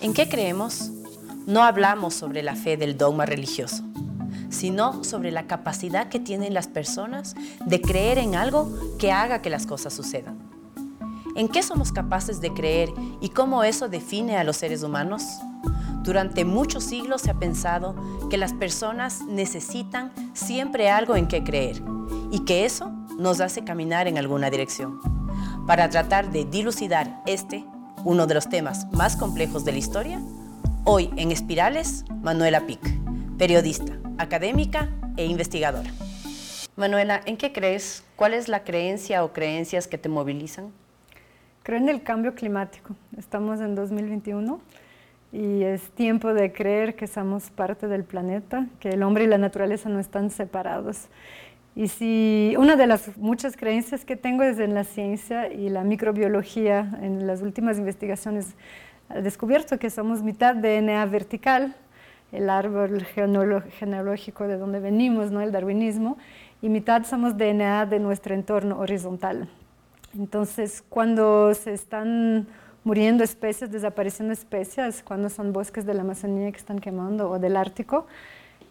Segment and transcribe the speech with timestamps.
[0.00, 0.90] ¿En qué creemos?
[1.46, 3.84] No hablamos sobre la fe del dogma religioso,
[4.50, 7.34] sino sobre la capacidad que tienen las personas
[7.64, 10.38] de creer en algo que haga que las cosas sucedan.
[11.36, 15.24] ¿En qué somos capaces de creer y cómo eso define a los seres humanos?
[16.02, 17.94] Durante muchos siglos se ha pensado
[18.30, 21.82] que las personas necesitan siempre algo en qué creer
[22.30, 25.00] y que eso nos hace caminar en alguna dirección.
[25.66, 27.64] Para tratar de dilucidar este
[28.04, 30.20] uno de los temas más complejos de la historia,
[30.84, 32.80] hoy en Espirales, Manuela Pic,
[33.38, 35.90] periodista, académica e investigadora.
[36.76, 38.04] Manuela, ¿en qué crees?
[38.16, 40.70] ¿Cuál es la creencia o creencias que te movilizan?
[41.62, 42.94] Creo en el cambio climático.
[43.16, 44.60] Estamos en 2021
[45.32, 49.38] y es tiempo de creer que somos parte del planeta, que el hombre y la
[49.38, 51.08] naturaleza no están separados
[51.76, 55.82] y si una de las muchas creencias que tengo es en la ciencia y la
[55.82, 58.54] microbiología, en las últimas investigaciones
[59.14, 61.74] he descubierto que somos mitad DNA vertical,
[62.30, 65.40] el árbol genealógico de donde venimos, ¿no?
[65.40, 66.16] el darwinismo,
[66.62, 69.48] y mitad somos DNA de nuestro entorno horizontal.
[70.16, 72.46] Entonces, cuando se están
[72.84, 77.56] muriendo especies, desapareciendo especies, cuando son bosques de la Amazonía que están quemando o del
[77.56, 78.06] Ártico,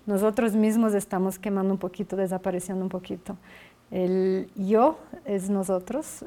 [0.05, 3.37] nosotros mismos estamos quemando un poquito, desapareciendo un poquito.
[3.91, 6.25] El yo es nosotros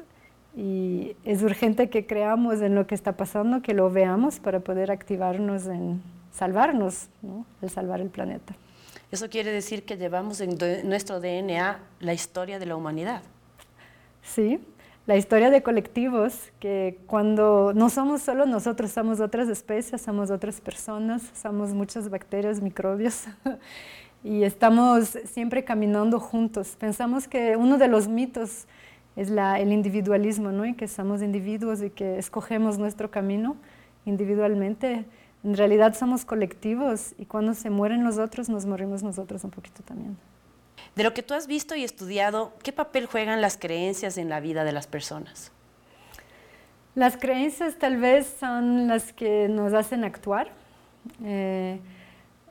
[0.55, 4.91] y es urgente que creamos en lo que está pasando, que lo veamos para poder
[4.91, 7.45] activarnos en salvarnos, ¿no?
[7.61, 8.55] el salvar el planeta.
[9.11, 13.21] Eso quiere decir que llevamos en nuestro DNA la historia de la humanidad.
[14.21, 14.59] Sí,
[15.07, 20.59] la historia de colectivos, que cuando no somos solo nosotros, somos otras especies, somos otras
[20.59, 23.23] personas, somos muchas bacterias, microbios,
[24.23, 26.75] y estamos siempre caminando juntos.
[26.77, 28.67] Pensamos que uno de los mitos
[29.15, 30.65] es la, el individualismo, ¿no?
[30.65, 33.55] y que somos individuos y que escogemos nuestro camino
[34.05, 35.05] individualmente.
[35.41, 39.81] En realidad somos colectivos y cuando se mueren los otros, nos morimos nosotros un poquito
[39.83, 40.17] también.
[40.97, 44.39] De lo que tú has visto y estudiado, ¿qué papel juegan las creencias en la
[44.39, 45.51] vida de las personas?
[46.95, 50.47] Las creencias tal vez son las que nos hacen actuar.
[51.23, 51.79] Eh,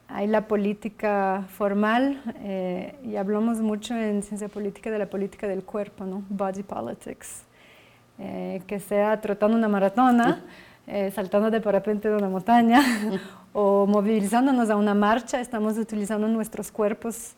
[0.07, 5.65] hay la política formal eh, y hablamos mucho en ciencia política de la política del
[5.65, 6.23] cuerpo, ¿no?
[6.29, 7.43] Body politics.
[8.21, 10.45] Eh, que sea trotando una maratona,
[11.13, 12.81] saltando de parapente de una montaña
[13.53, 17.35] o movilizándonos a una marcha, estamos utilizando nuestros cuerpos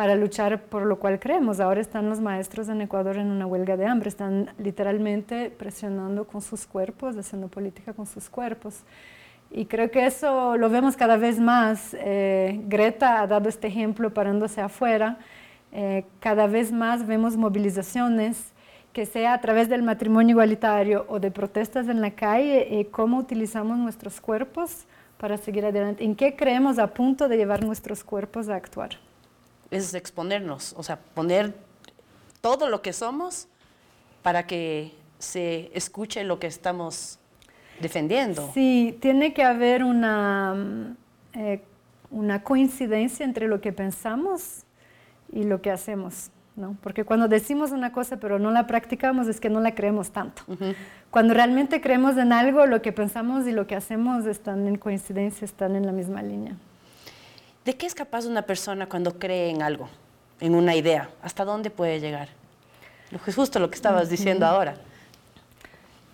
[0.00, 1.60] para luchar por lo cual creemos.
[1.60, 6.40] Ahora están los maestros en Ecuador en una huelga de hambre, están literalmente presionando con
[6.40, 8.82] sus cuerpos, haciendo política con sus cuerpos.
[9.50, 11.94] Y creo que eso lo vemos cada vez más.
[12.00, 15.18] Eh, Greta ha dado este ejemplo parándose afuera.
[15.70, 18.54] Eh, cada vez más vemos movilizaciones,
[18.94, 23.18] que sea a través del matrimonio igualitario o de protestas en la calle, eh, cómo
[23.18, 24.86] utilizamos nuestros cuerpos
[25.18, 28.92] para seguir adelante, en qué creemos a punto de llevar nuestros cuerpos a actuar
[29.70, 31.54] es exponernos, o sea, poner
[32.40, 33.48] todo lo que somos
[34.22, 37.18] para que se escuche lo que estamos
[37.80, 38.50] defendiendo.
[38.52, 40.96] Sí, tiene que haber una, mm,
[41.34, 41.62] eh,
[42.10, 44.64] una coincidencia entre lo que pensamos
[45.32, 46.30] y lo que hacemos.
[46.56, 46.76] ¿no?
[46.82, 50.42] Porque cuando decimos una cosa pero no la practicamos es que no la creemos tanto.
[51.10, 55.44] Cuando realmente creemos en algo, lo que pensamos y lo que hacemos están en coincidencia,
[55.44, 56.56] están en la misma línea.
[57.64, 59.88] ¿De qué es capaz una persona cuando cree en algo,
[60.40, 61.10] en una idea?
[61.22, 62.28] ¿Hasta dónde puede llegar?
[63.26, 64.76] Es justo lo que estabas diciendo ahora.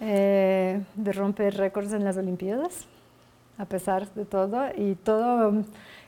[0.01, 2.87] Eh, de romper récords en las Olimpiadas,
[3.59, 5.65] a pesar de todo, y todo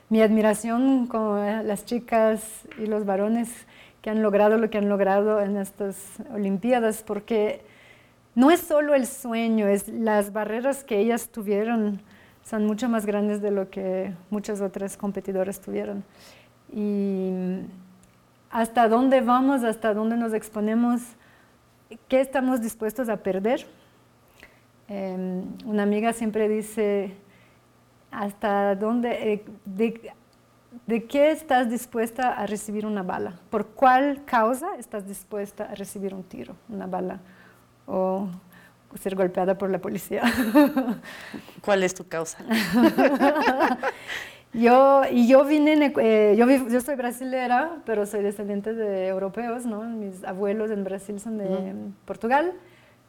[0.09, 2.43] mi admiración con las chicas
[2.77, 3.49] y los varones
[4.01, 5.95] que han logrado lo que han logrado en estas
[6.33, 7.61] Olimpiadas, porque
[8.35, 12.01] no es solo el sueño, es las barreras que ellas tuvieron
[12.49, 16.03] son mucho más grandes de lo que muchos otros competidores tuvieron.
[16.73, 17.31] Y
[18.49, 21.01] hasta dónde vamos, hasta dónde nos exponemos,
[22.07, 23.67] qué estamos dispuestos a perder.
[24.87, 27.15] Em, una amiga siempre dice,
[28.09, 30.11] hasta dónde, eh, de,
[30.87, 36.15] de, qué estás dispuesta a recibir una bala, por cuál causa estás dispuesta a recibir
[36.15, 37.19] un tiro, una bala,
[37.85, 38.27] o
[38.97, 40.23] ser golpeada por la policía.
[41.61, 42.39] ¿Cuál es tu causa?
[44.53, 49.83] yo, y yo vine, eh, yo, yo soy brasilera, pero soy descendiente de europeos, ¿no?
[49.83, 51.73] Mis abuelos en Brasil son de
[52.05, 52.53] Portugal,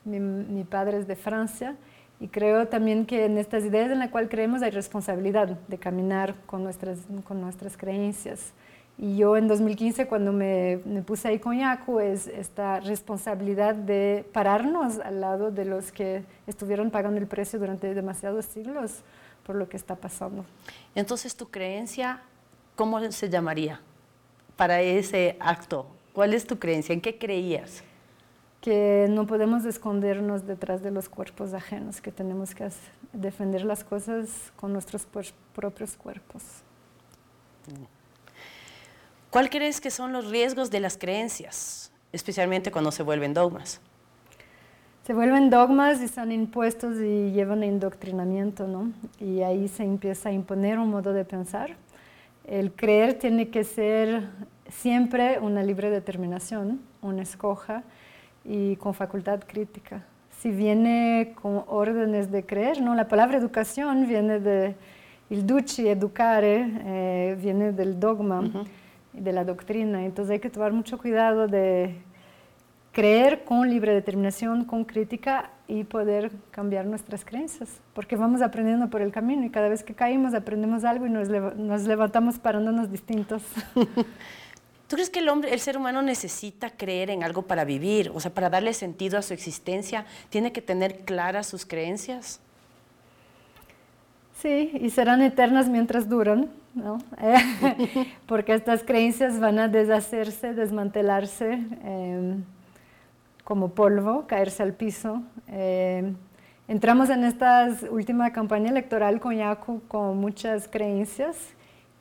[0.04, 1.76] mi, mi, padre es de Francia,
[2.20, 6.34] y creo también que en estas ideas en las cuales creemos hay responsabilidad de caminar
[6.46, 8.52] con nuestras, con nuestras creencias.
[9.02, 14.98] Y yo en 2015, cuando me, puse ahí con Yaku, es esta responsabilidad de pararnos
[14.98, 18.98] al lado de los que estuvieron pagando el precio durante demasiados siglos
[19.46, 20.44] por lo que está pasando.
[20.94, 22.20] Entonces, ¿tu creencia
[22.76, 23.80] cómo se llamaría
[24.54, 25.86] para ese acto?
[26.12, 26.92] ¿Cuál es tu creencia?
[26.92, 27.82] ¿En qué creías?
[28.60, 32.68] Que no podemos escondernos detrás de los cuerpos ajenos, que tenemos que
[33.14, 35.08] defender las cosas con nuestros
[35.54, 36.42] propios cuerpos.
[37.66, 37.99] Mm.
[39.30, 43.80] ¿Cuál crees que son los riesgos de las creencias, especialmente cuando se vuelven dogmas?
[45.06, 48.90] Se vuelven dogmas y son impuestos y llevan a indoctrinamiento, ¿no?
[49.20, 51.76] Y ahí se empieza a imponer un modo de pensar.
[52.44, 54.24] El creer tiene que ser
[54.68, 57.84] siempre una libre determinación, una escoja
[58.44, 60.02] y con facultad crítica.
[60.40, 62.96] Si viene con órdenes de creer, ¿no?
[62.96, 64.74] La palabra educación viene de
[65.28, 68.66] il duci, educare, eh, viene del dogma
[69.12, 70.04] de la doctrina.
[70.04, 71.96] Entonces hay que tomar mucho cuidado de
[72.92, 79.00] creer con libre determinación, con crítica y poder cambiar nuestras creencias, porque vamos aprendiendo por
[79.00, 83.42] el camino y cada vez que caímos aprendemos algo y nos, nos levantamos parándonos distintos.
[84.88, 88.10] ¿Tú crees que el hombre, el ser humano necesita creer en algo para vivir?
[88.12, 92.40] O sea, para darle sentido a su existencia, ¿tiene que tener claras sus creencias?
[94.40, 96.96] Sí, y serán eternas mientras duran, ¿no?
[98.26, 102.42] porque estas creencias van a deshacerse, desmantelarse em,
[103.44, 105.22] como polvo, caerse al piso.
[105.46, 106.16] Em,
[106.68, 111.36] entramos en esta última campaña electoral con Yaku con muchas creencias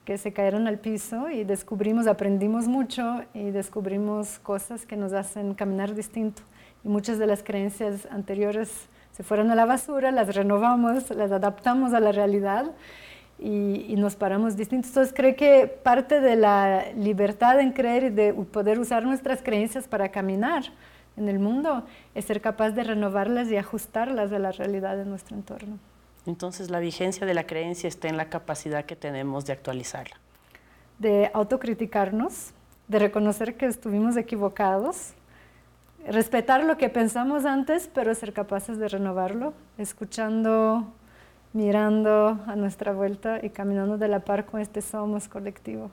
[0.06, 5.56] que se cayeron al piso y descubrimos, aprendimos mucho y descubrimos cosas que nos hacen
[5.56, 6.42] caminar distinto.
[6.86, 8.88] Y muchas de las creencias anteriores
[9.20, 12.72] se fueron a la basura, las renovamos, las adaptamos a la realidad
[13.38, 14.92] y, nos paramos distintos.
[14.92, 19.90] Entonces creo que parte de la libertad en creer y de poder usar nuestras creencias
[19.90, 20.64] para caminar
[21.18, 21.86] en el mundo
[22.16, 25.80] es ser capaz de renovarlas y ajustarlas a la realidad de nuestro entorno.
[26.26, 30.16] Entonces la vigencia de la creencia está en la capacidad que tenemos de actualizarla.
[30.98, 32.54] De autocriticarnos,
[32.88, 35.14] de reconocer que estuvimos equivocados
[36.08, 40.94] respetar lo que pensamos antes, pero ser capaces de renovarlo, escuchando,
[41.54, 45.90] mirando a nuestra vuelta y caminando de la par con este somos colectivo.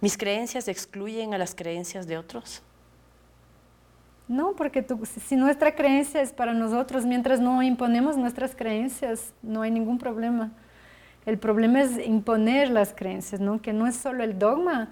[0.00, 2.62] ¿Mis creencias excluyen a las creencias de otros?
[4.28, 4.84] No, porque
[5.26, 10.52] si nuestra creencia es para nosotros, mientras no imponemos nuestras creencias, no hay ningún problema.
[11.26, 13.60] El problema es imponer las creencias, ¿no?
[13.60, 14.88] que no es solo el dogma,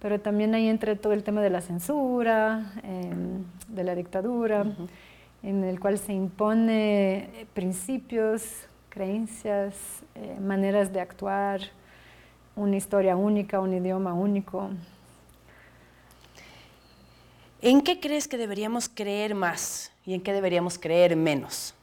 [0.00, 4.64] pero también ahí entra todo el tema de la censura, em, de la dictadura,
[5.42, 9.74] en el cual se impone principios, creencias,
[10.14, 11.60] eh, maneras de actuar,
[12.54, 14.70] una historia única, un idioma único.
[17.62, 21.74] ¿En qué crees que deberíamos creer más y en qué deberíamos creer menos?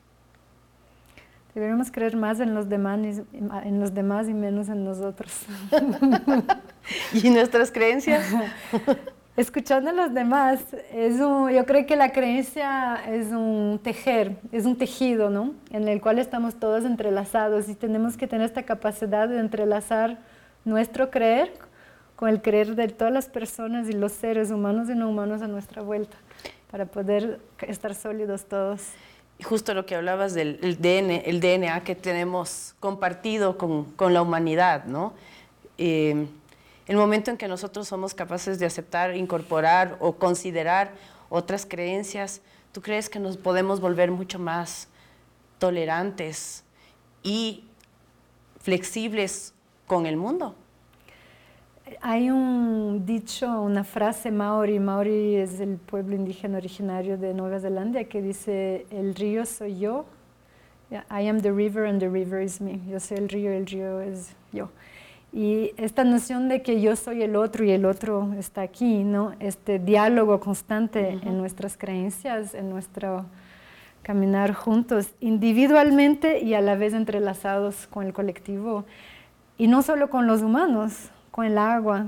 [1.53, 2.99] Deberíamos creer más en los demás,
[3.33, 5.31] en los demás y menos en nosotros.
[7.13, 8.25] ¿Y nuestras creencias?
[9.35, 10.59] Escuchando a los demás,
[10.93, 15.55] es yo creo que la creencia es un tejer, es un tejido, ¿no?
[15.71, 20.19] En el cual estamos todos entrelazados y tenemos que tener esta capacidad de entrelazar
[20.65, 21.51] nuestro creer
[22.15, 25.47] con el creer de todas las personas y los seres humanos y no humanos a
[25.47, 26.15] nuestra vuelta,
[26.69, 28.83] para poder estar sólidos todos.
[29.39, 34.13] Y justo lo que hablabas del el DNA, el DNA que tenemos compartido con, con
[34.13, 35.13] la humanidad, ¿no?
[35.79, 36.27] Eh,
[36.87, 40.91] el momento en que nosotros somos capaces de aceptar, incorporar o considerar
[41.29, 44.87] otras creencias, ¿tú crees que nos podemos volver mucho más
[45.59, 46.63] tolerantes
[47.23, 47.63] y
[48.59, 49.53] flexibles
[49.87, 50.55] con el mundo?
[52.01, 58.03] Hay un dicho, una frase maori, maori es el pueblo indígena originario de Nueva Zelanda,
[58.05, 60.05] que dice, el río soy yo,
[60.91, 63.99] I am the river and the river is me, yo soy el río, el río
[64.01, 64.69] es yo.
[65.33, 69.33] Y esta noción de que yo soy el otro y el otro está aquí, ¿no?
[69.39, 73.25] Este diálogo constante en nuestras creencias, en nuestro
[74.03, 78.85] caminar juntos, individualmente y a la vez entrelazados con el colectivo.
[79.57, 82.05] Y no solo con los humanos, con el agua.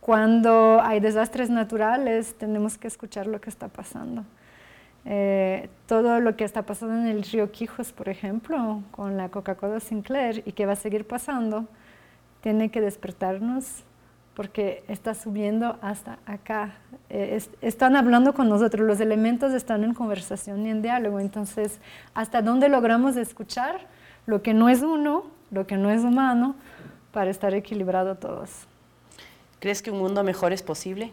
[0.00, 4.24] Cuando hay desastres naturales, tenemos que escuchar lo que está pasando.
[5.04, 9.78] Eh, todo lo que está pasando en el río Quijos, por ejemplo, con la Coca-Cola
[9.78, 11.68] Sinclair y que va a seguir pasando,
[12.44, 13.84] tiene que despertarnos
[14.34, 16.74] porque está subiendo hasta acá.
[17.08, 21.20] Eh, están hablando con nosotros, los elementos están en conversación y en diálogo.
[21.20, 21.78] Entonces,
[22.12, 23.86] ¿hasta dónde logramos escuchar
[24.26, 26.54] lo que no es uno, lo que no es humano,
[27.12, 28.50] para estar equilibrado todos?
[29.58, 31.12] ¿Crees que un mundo mejor es posible?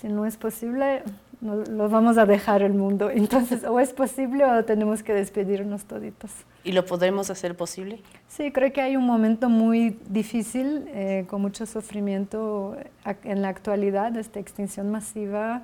[0.00, 1.02] Si no es posible,
[1.44, 3.10] no, lo vamos a dejar el mundo.
[3.14, 6.30] Entonces, o es posible o tenemos que despedirnos toditos.
[6.64, 8.00] ¿Y lo podremos hacer posible?
[8.28, 12.76] Sí, creo que hay un momento muy difícil, eh, con mucho sufrimiento
[13.24, 15.62] en la actualidad, esta extinción masiva.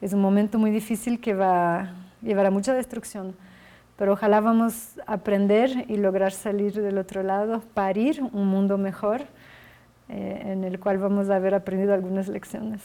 [0.00, 3.36] Es un momento muy difícil que va a llevar a mucha destrucción.
[3.96, 9.22] Pero ojalá vamos a aprender y lograr salir del otro lado, parir un mundo mejor,
[10.08, 12.80] eh, en el cual vamos a haber aprendido algunas lecciones.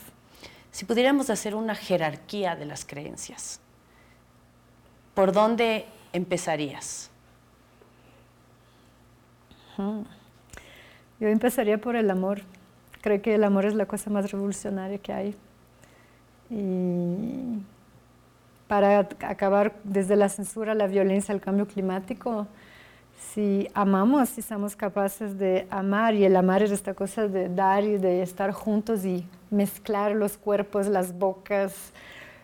[0.72, 3.60] Si pudiéramos hacer una jerarquía de las creencias,
[5.14, 7.10] ¿por dónde empezarías?
[11.20, 12.42] Yo empezaría por el amor.
[13.02, 15.36] Creo que el amor es la cosa más revolucionaria que hay.
[16.50, 17.60] Y
[18.68, 22.48] para acabar desde la censura, la violencia, el cambio climático,
[23.18, 27.84] si amamos, si somos capaces de amar, y el amar es esta cosa de dar
[27.84, 31.94] y de estar juntos y mezclar los cuerpos, las bocas,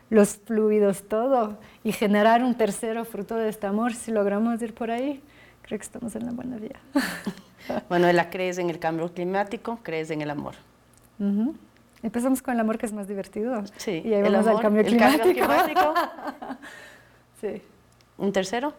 [0.10, 4.92] los fluidos, todo, y generar un tercero fruto de este amor, si logramos ir por
[4.92, 5.22] ahí,
[5.62, 6.80] creo que estamos en la buena vía.
[7.90, 9.80] Manuela, ¿crees en el cambio climático?
[9.84, 10.56] ¿Crees en el amor?
[12.02, 13.64] Empezamos con el amor que es más divertido.
[13.78, 14.02] Sí.
[14.04, 15.94] Y ahí vamos al cambio climático.
[17.42, 17.62] sí.
[18.18, 18.74] ¿Un tercero?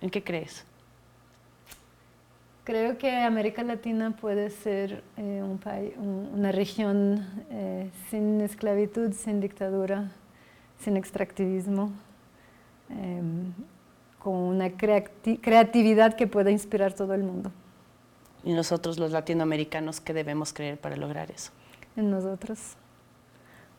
[0.00, 0.64] ¿En qué crees?
[2.64, 9.38] Creo que América Latina puede ser eh, un país, una región eh, sin esclavitud, sin
[9.38, 10.10] dictadura,
[10.78, 11.92] sin extractivismo,
[12.88, 13.52] em,
[14.18, 17.52] con una creatividad que pueda inspirar todo el mundo.
[18.44, 21.52] ¿Y nosotros los latinoamericanos qué debemos creer para lograr eso?
[21.96, 22.76] En nosotros,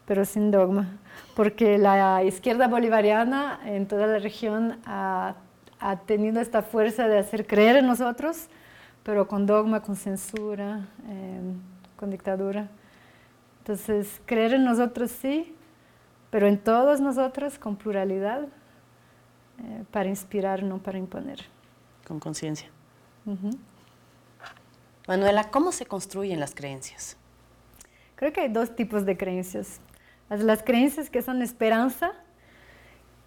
[0.06, 1.00] pero sin dogma,
[1.36, 5.38] porque la izquierda bolivariana en toda la región ha,
[5.80, 8.48] ha tenido esta fuerza de hacer creer en nosotros,
[9.06, 11.62] pero con dogma, con censura, em,
[11.96, 12.68] con dictadura.
[13.60, 15.56] Entonces, creer en nosotros sí,
[16.32, 18.42] pero en todos nosotros con pluralidad,
[19.60, 21.40] eh, para inspirar, no para imponer.
[22.08, 22.68] Con conciencia.
[25.08, 27.16] Manuela, ¿cómo se construyen las creencias?
[28.16, 29.80] Creo que hay dos tipos de creencias.
[30.30, 32.12] Las, las creencias que son esperanza,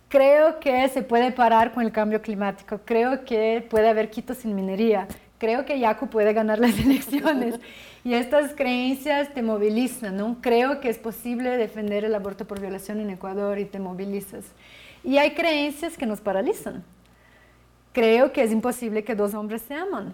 [0.08, 4.56] creo que se puede parar con el cambio climático, creo que puede haber Quito sin
[4.56, 5.06] minería,
[5.38, 7.58] creo que Yaku puede ganar las elecciones.
[8.04, 10.36] y estas creencias te movilizan, ¿no?
[10.40, 14.44] Creo que es posible defender el aborto por violación en Ecuador y te movilizas.
[15.04, 16.84] Y hay creencias que nos paralizan.
[17.92, 20.12] Creo que es imposible que dos hombres se aman.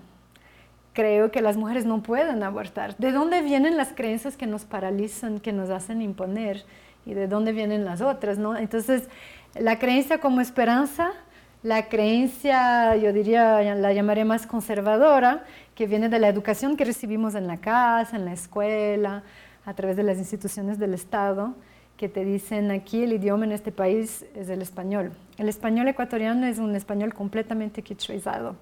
[0.92, 2.96] Creo que las mujeres no pueden abortar.
[2.98, 6.64] ¿De dónde vienen las creencias que nos paralizan, que nos hacen imponer?
[7.04, 8.38] ¿Y de dónde vienen las otras?
[8.38, 8.56] ¿no?
[8.56, 9.08] Entonces,
[9.54, 11.12] la creencia como esperanza
[11.64, 15.44] la creencia, yo diría, la llamaré más conservadora,
[15.74, 19.22] que viene de la educación que recibimos en la casa, en la escuela,
[19.64, 21.54] a través de las instituciones del Estado,
[21.96, 25.12] que te dicen aquí el idioma en este país es el español.
[25.38, 28.56] El español ecuatoriano es un español completamente quichuizado.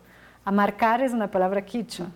[0.44, 2.06] Amarcar es una palabra quichua.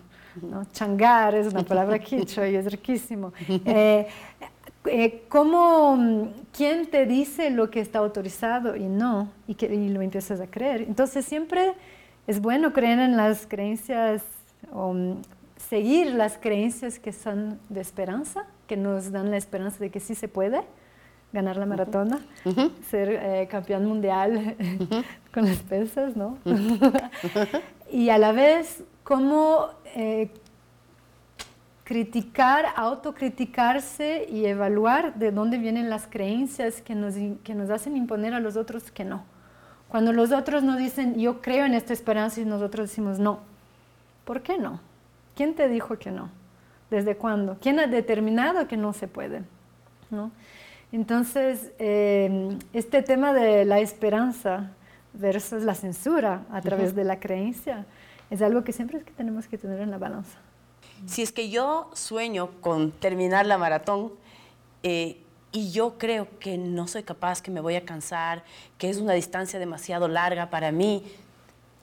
[0.41, 0.63] ¿no?
[0.71, 3.33] Changar es una palabra quichua y es riquísimo.
[3.65, 4.07] Eh,
[4.85, 9.31] eh, ¿cómo, quién te dice lo que está autorizado y no?
[9.47, 10.81] Y, que, lo empiezas a creer.
[10.81, 11.73] Entonces siempre
[12.25, 14.23] es bueno creer en las creencias
[14.71, 15.21] o mm,
[15.57, 20.15] seguir las creencias que son de esperanza, que nos dan la esperanza de que sí
[20.15, 20.61] se puede
[21.33, 22.19] ganar la maratona,
[22.89, 24.55] ser eh, campeón mundial
[25.33, 26.37] con las pesas, ¿no?
[27.91, 30.29] y a la vez, cómo eh,
[31.87, 37.13] criticar, autocriticarse y evaluar de dónde vienen las creencias que nos,
[37.45, 39.23] que nos hacen imponer a los otros que no.
[39.87, 43.39] Cuando los otros nos dicen, yo creo en esta esperanza y nosotros decimos no.
[44.25, 44.81] ¿Por qué no?
[45.33, 46.29] ¿Quién te dijo que no?
[46.91, 47.55] ¿Desde cuándo?
[47.61, 49.43] ¿Quién ha determinado que no se puede?
[50.09, 50.31] ¿No?
[50.91, 54.71] Entonces, eh, este tema de la esperanza
[55.13, 57.85] versus la censura a través de la creencia
[58.29, 60.37] es algo que siempre es que tenemos que tener en la balanza.
[61.05, 64.13] Si es que yo sueño con terminar la maratón
[64.83, 68.43] eh, y yo creo que no soy capaz, que me voy a cansar,
[68.77, 71.03] que es una distancia demasiado larga para mí,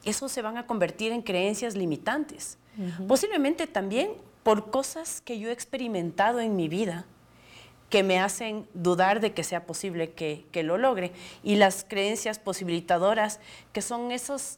[0.03, 2.57] eso se van a convertir en creencias limitantes.
[3.07, 4.11] Posiblemente también
[4.43, 7.05] por cosas que yo he experimentado en mi vida
[7.89, 11.13] que me hacen dudar de que sea posible que, que, lo logre.
[11.43, 13.39] Y las creencias posibilitadoras,
[13.73, 14.57] que son esos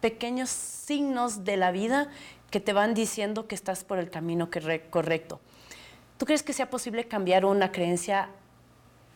[0.00, 2.10] pequeños signos de la vida
[2.54, 4.48] que te van diciendo que estás por el camino
[4.88, 5.40] correcto.
[6.18, 8.28] ¿Tú crees que sea posible cambiar una creencia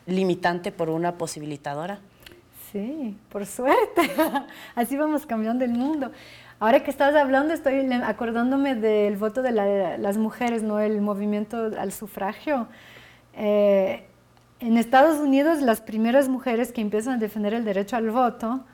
[0.07, 2.01] limitante por una posibilitadora?
[2.73, 4.11] Sí, por suerte.
[4.75, 6.11] Así vamos cambiando el mundo.
[6.59, 10.81] Ahora que estás hablando, estoy acordándome del voto de las mujeres, ¿no?
[10.81, 12.67] el movimiento al sufragio.
[13.35, 14.03] Eh,
[14.59, 18.65] en Estados Unidos, las primeras mujeres que empiezan a defender el derecho al voto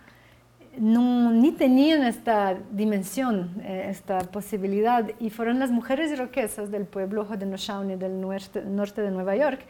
[0.78, 7.26] no, ni tenían esta dimensión, eh, esta posibilidad, y fueron las mujeres iroquesas del pueblo
[7.28, 9.61] Haudenosaunee del norte de Nueva York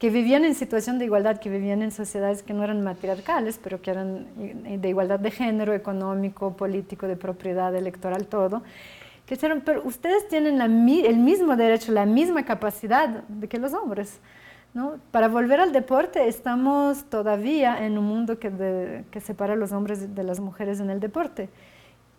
[0.00, 3.82] que vivían en situación de igualdad, que vivían en sociedades que no eran matriarcales, pero
[3.82, 8.62] que eran de igualdad de género, económico, político, de propiedad electoral, todo,
[9.26, 14.20] que dijeron, pero ustedes tienen el mismo derecho, la misma capacidad de que los hombres.
[14.74, 14.98] ¿No?
[15.10, 20.22] Para volver al deporte, estamos todavía en un mundo que, separa a los hombres de
[20.22, 21.48] las mujeres en el deporte.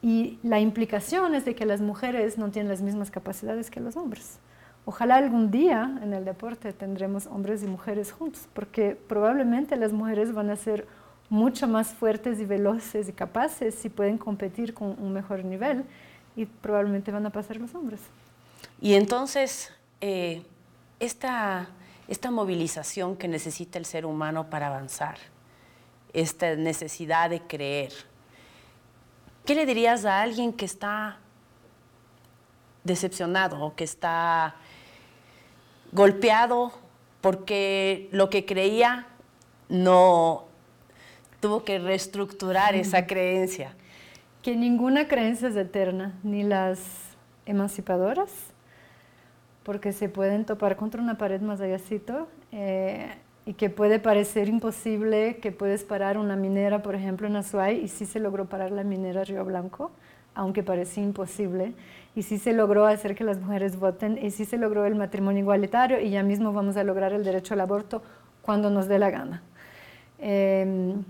[0.01, 3.96] Y la implicación es de que las mujeres no tienen las mismas capacidades que los
[3.96, 4.39] hombres.
[4.86, 10.34] Ojalá algún día en el deporte tendremos hombres y mujeres juntos, porque probablemente las mujeres
[10.34, 10.88] van a ser
[11.29, 15.86] mucho más fuertes y veloces y capaces si pueden competir con un mejor nivel
[16.36, 18.01] y probablemente van a pasar los hombres.
[18.81, 20.43] Y entonces, eh,
[21.00, 21.70] esta,
[22.12, 25.18] esta movilización que necesita el ser humano para avanzar,
[26.13, 27.94] esta necesidad de creer,
[29.46, 31.18] ¿qué le dirías a alguien que está
[32.84, 34.56] decepcionado o que está
[35.91, 36.72] golpeado
[37.22, 39.08] porque lo que creía
[39.70, 40.46] no
[41.39, 43.75] tuvo que reestructurar esa creencia.
[44.41, 46.80] Que ninguna creencia es eterna, ni las
[47.46, 48.32] emancipadoras,
[49.63, 53.10] porque se pueden topar contra una pared más allácito eh,
[53.46, 57.88] y que puede parecer imposible que puedes parar una minera, por ejemplo, en Azuay, y
[57.88, 59.91] sí se logró parar la minera Río Blanco,
[60.34, 61.74] aunque parecía imposible
[62.15, 65.41] y sí se logró hacer que las mujeres voten y sí se logró el matrimonio
[65.41, 68.01] igualitario y ya mismo vamos a lograr el derecho al aborto
[68.41, 69.41] cuando nos dé la gana.
[70.20, 71.03] Em,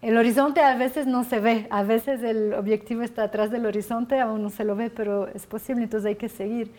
[0.00, 4.20] el horizonte a veces no se ve, a veces el objetivo está atrás del horizonte,
[4.20, 6.70] aún no se lo ve, pero es posible, entonces hay que seguir.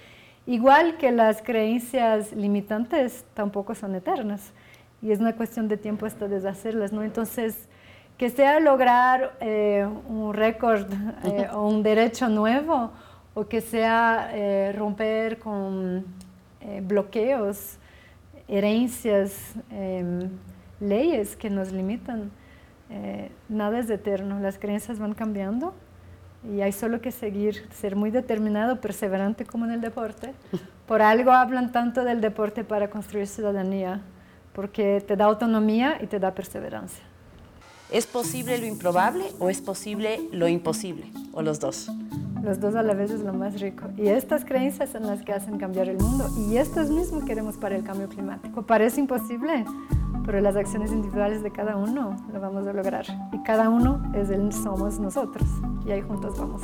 [0.49, 4.51] Igual que las creencias limitantes tampoco son eternas
[4.99, 7.03] y es una cuestión de tiempo hasta deshacerlas, ¿no?
[7.03, 7.67] Entonces,
[8.17, 10.91] que sea lograr eh, un récord
[11.23, 12.89] eh, o un derecho nuevo
[13.35, 16.03] o que sea eh, romper con
[16.81, 17.77] bloqueos,
[18.47, 20.31] herencias, em,
[20.79, 22.31] leyes que nos limitan.
[23.49, 25.75] Nada es eterno, las creencias van cambiando
[26.43, 30.33] y hay solo que seguir, ser muy determinado, perseverante como en el deporte.
[30.87, 34.01] Por algo hablan tanto del deporte para construir ciudadanía,
[34.53, 37.03] porque te da autonomía y te da perseverancia.
[37.91, 41.11] ¿Es posible lo improbable o es posible lo imposible?
[41.33, 41.89] ¿O los dos?
[42.43, 43.85] Los dos a la vez es lo más rico.
[43.97, 46.29] Y estas creencias son las que hacen cambiar el mundo.
[46.37, 48.61] Y esto es mismo queremos para el cambio climático.
[48.61, 49.65] Parece imposible,
[50.29, 53.03] pero las acciones individuales de cada uno lo vamos a lograr.
[53.31, 55.49] Y cada uno es el somos nosotros.
[55.83, 56.61] Y ahí juntos vamos.